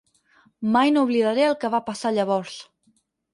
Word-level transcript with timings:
«Mai 0.75 0.89
no 0.95 1.03
oblidaré 1.07 1.43
el 1.49 1.57
que 1.65 1.71
va 1.75 1.83
passar 1.91 2.13
llavors. 2.17 2.57